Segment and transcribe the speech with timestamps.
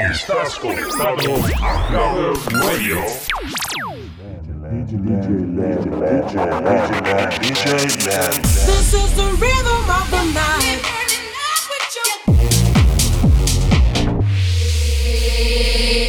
[0.00, 1.92] Estás conectado a
[2.64, 2.96] Radio.
[8.66, 10.80] This is the rhythm of the night.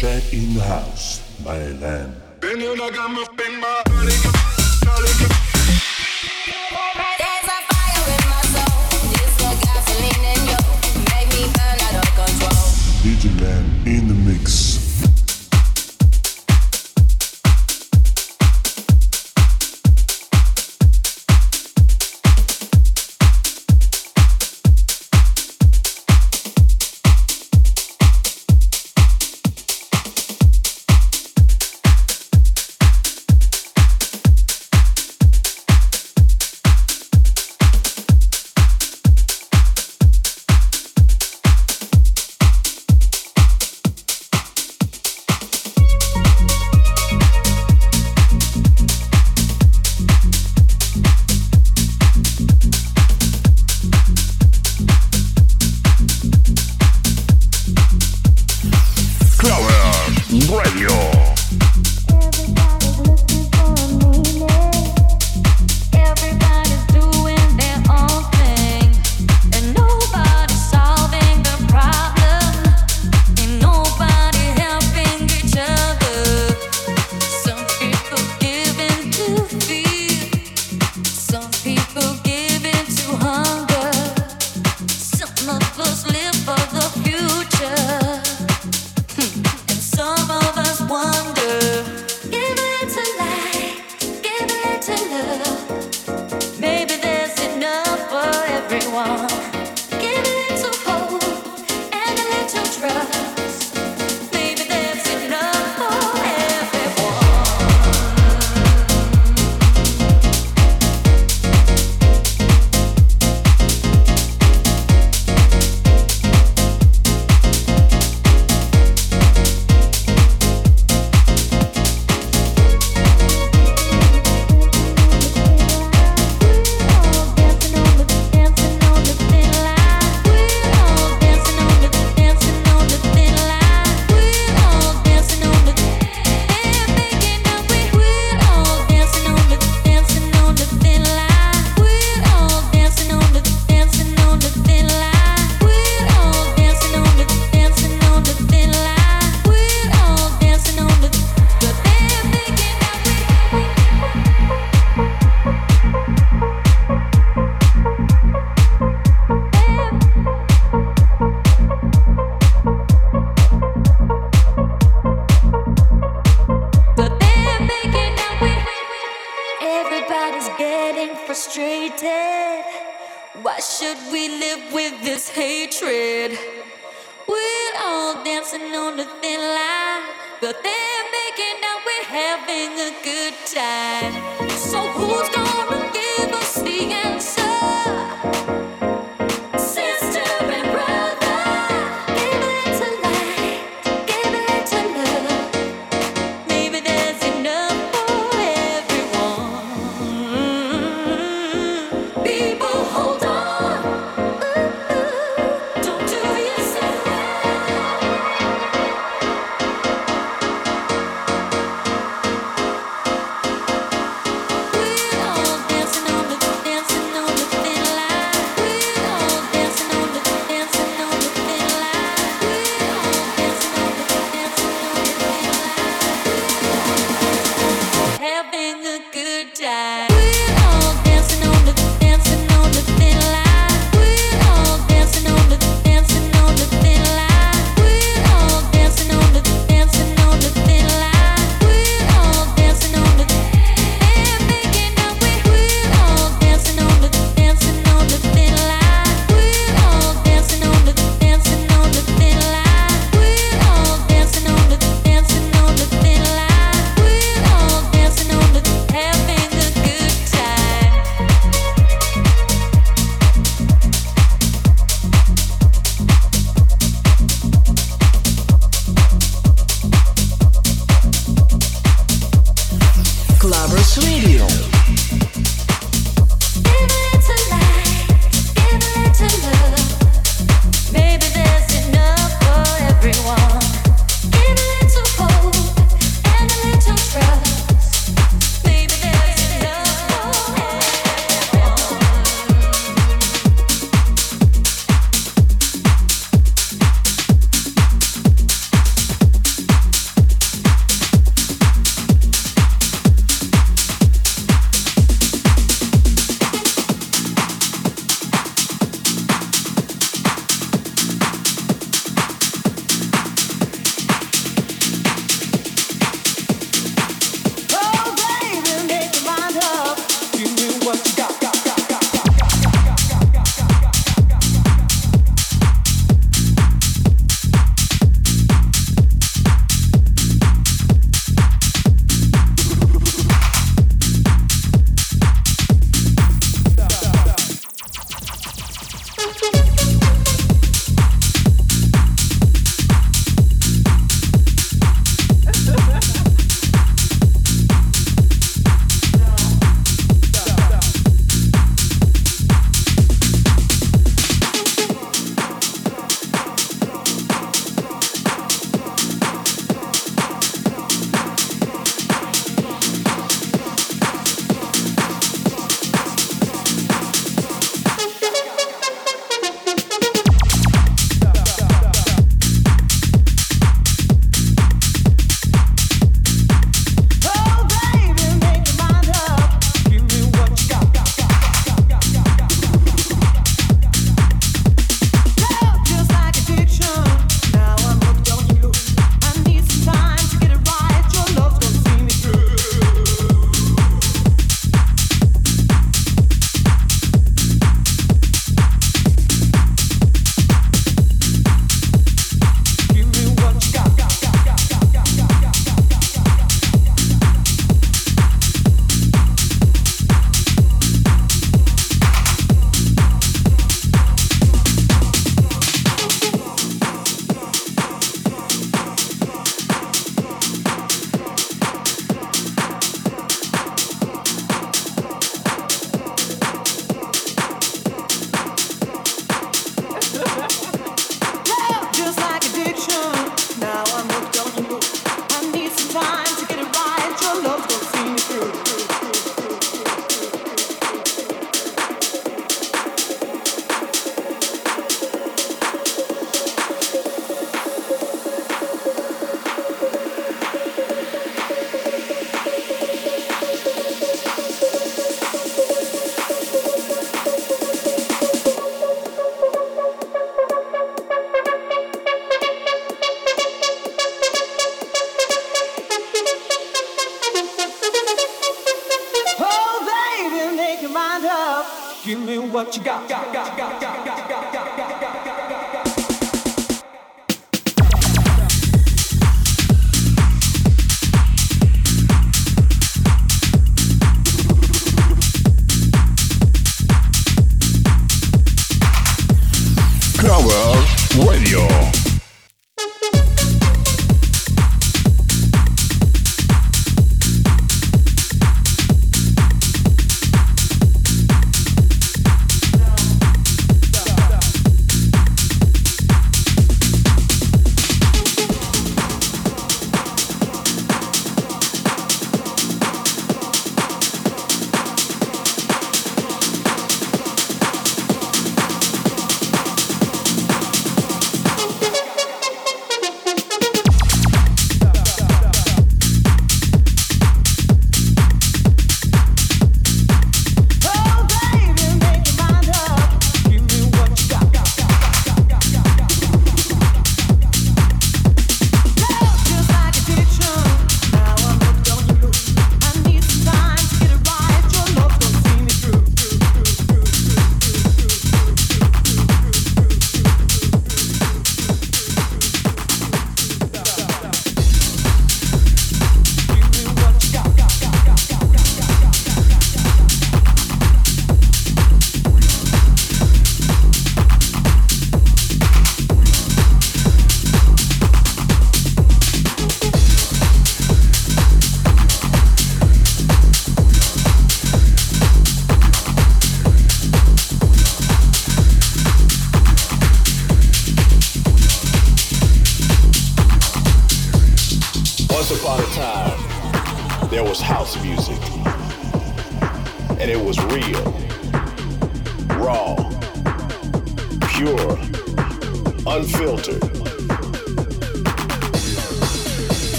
[0.00, 2.14] Back in the house, my lamb.
[2.38, 3.82] Been in a fire in my
[13.02, 13.59] Digiland.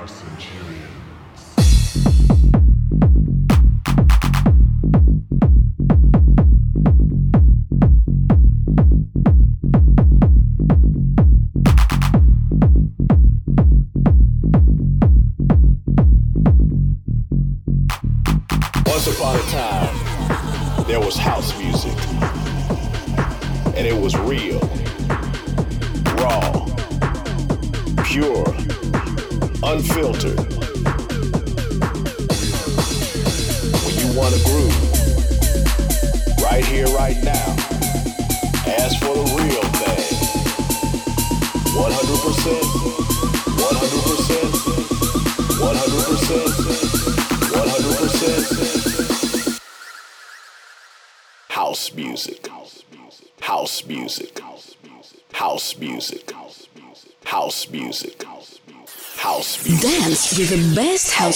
[0.00, 0.16] Once
[19.06, 21.52] upon a time, there was house
[30.00, 30.49] filter.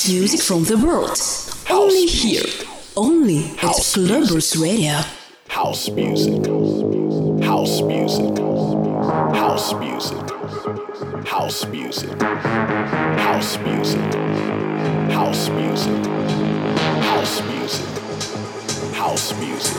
[0.08, 1.18] Music from the world.
[1.70, 2.44] Only here.
[2.96, 5.00] Only at Clubbers Radio.
[5.48, 6.44] House music.
[7.44, 8.36] House music.
[9.34, 10.28] House music.
[11.26, 12.20] House music.
[13.18, 14.12] House music.
[15.10, 16.04] House music.
[17.02, 17.86] House music.
[18.94, 19.78] House music.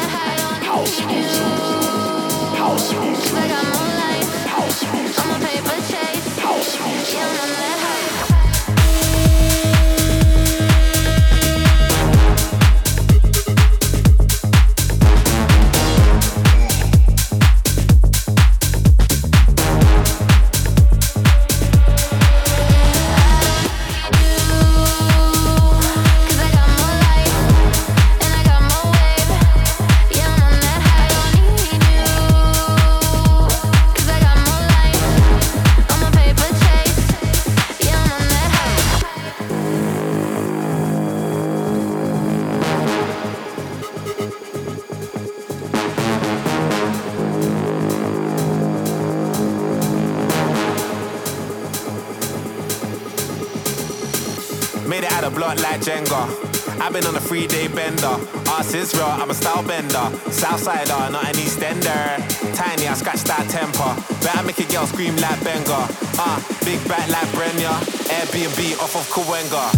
[58.73, 60.09] Ass is real, I'm a style bender.
[60.33, 62.17] Southsider, not an Eastender.
[62.55, 63.93] Tiny, I scratch that temper.
[64.25, 65.85] Better make a girl scream like Benga.
[66.17, 67.69] Ah, uh, big back like Brenya.
[68.09, 69.69] Airbnb off of Kawenga.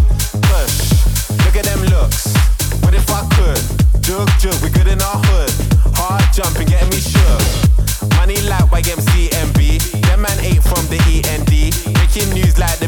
[0.47, 0.95] Push,
[1.43, 2.31] look at them looks.
[2.87, 3.59] What if I could?
[3.99, 5.51] Jug, jug, we good in our hood.
[5.99, 7.43] Hard jumping, getting me shook.
[8.15, 9.91] Money like YMCMB.
[10.07, 11.51] Them man ate from the END.
[11.99, 12.79] Making news like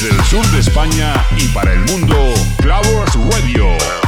[0.00, 2.32] Desde el sur de España y para el mundo,
[2.62, 4.07] Clavos Radio.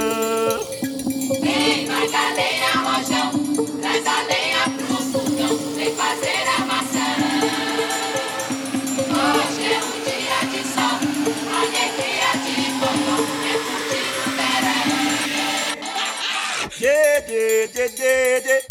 [17.67, 18.70] ででで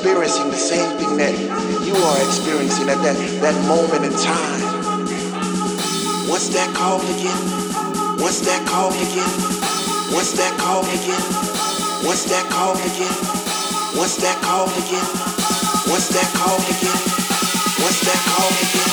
[0.00, 1.36] Experiencing the same thing that
[1.84, 4.64] you are experiencing at that, that moment in time.
[6.24, 7.36] What's that called again?
[8.16, 9.28] What's that called again?
[10.08, 11.20] What's that called again?
[12.00, 13.12] What's that called again?
[13.92, 15.04] What's that called again?
[15.84, 16.96] What's that called again?
[17.84, 18.88] What's that called again?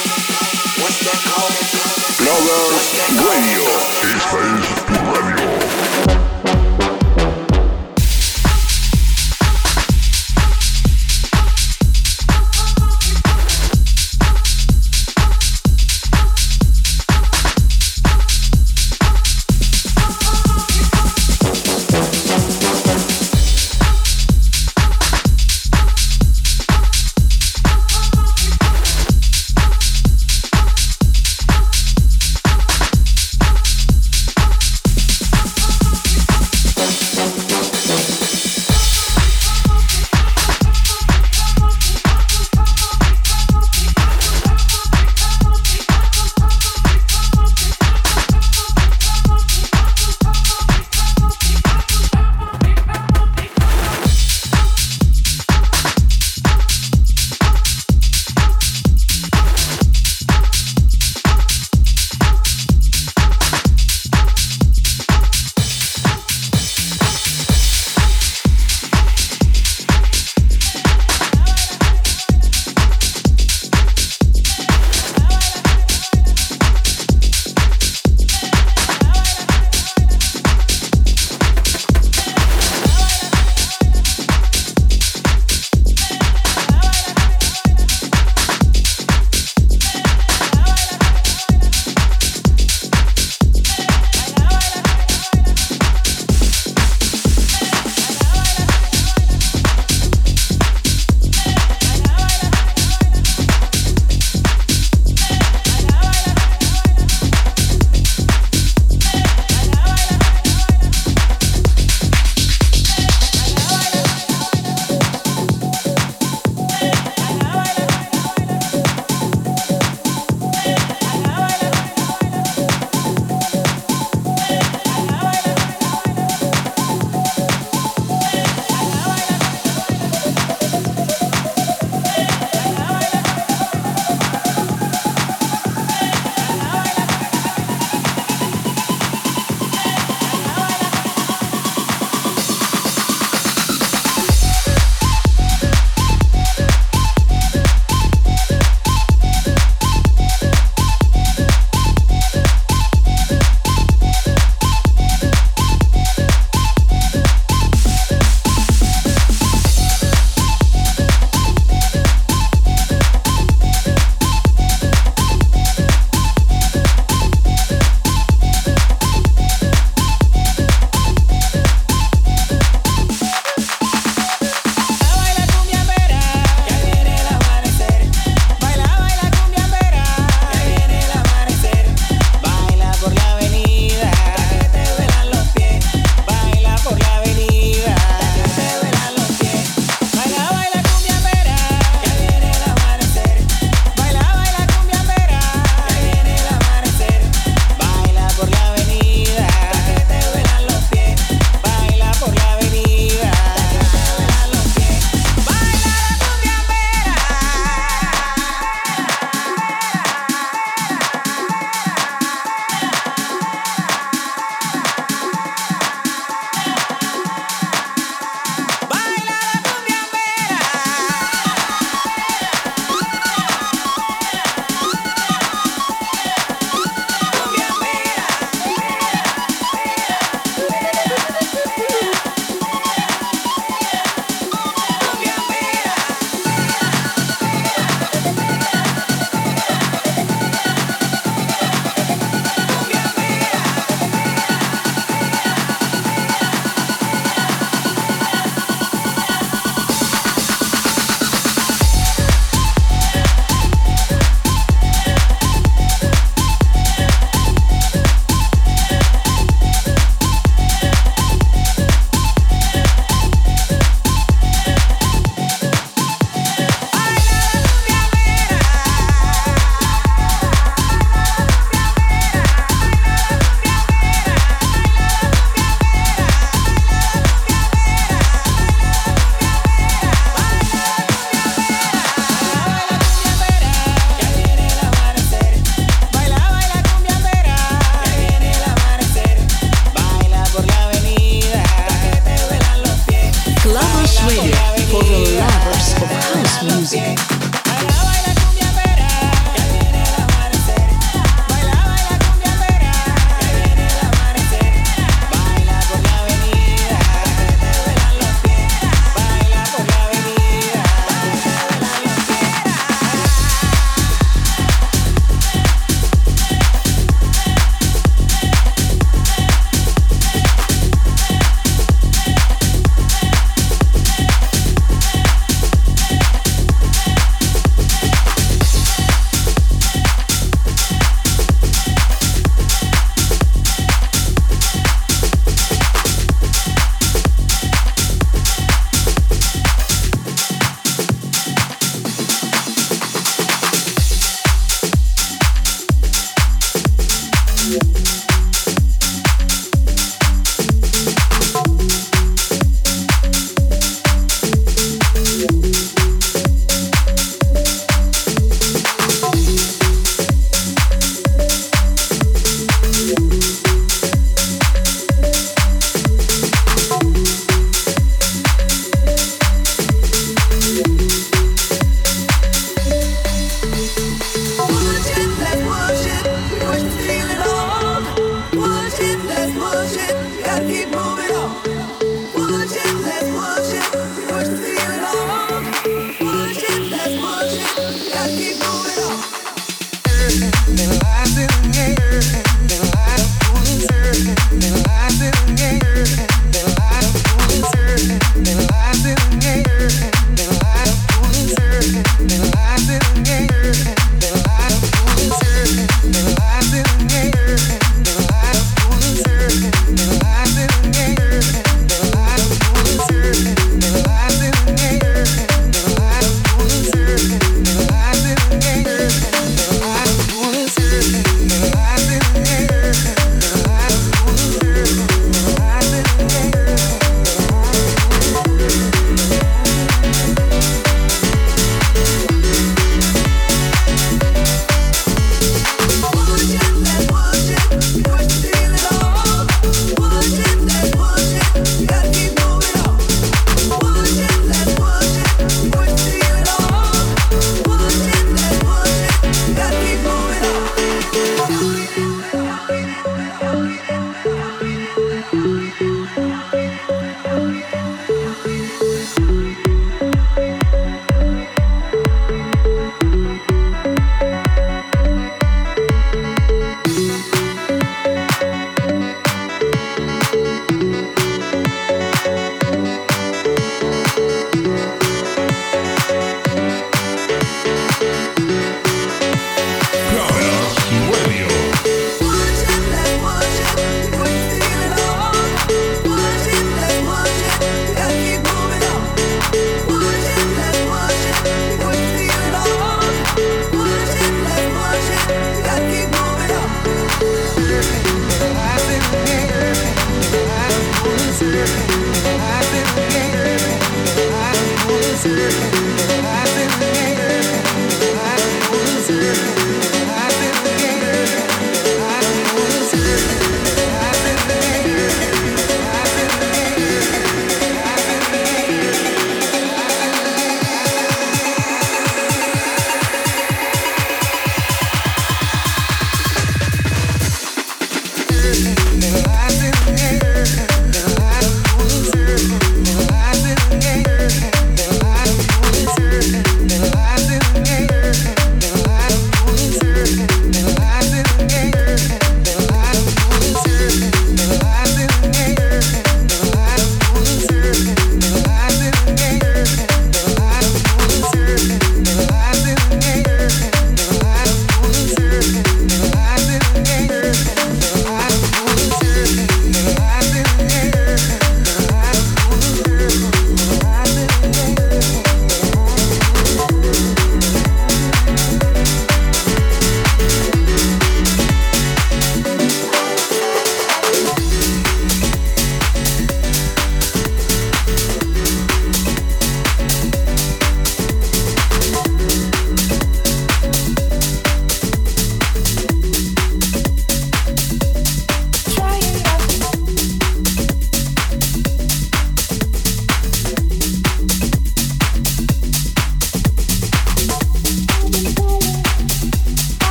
[0.83, 1.87] What's that called again?
[2.19, 2.83] Clubbers
[3.31, 3.63] Radio.
[3.63, 4.86] Esta es tu radio.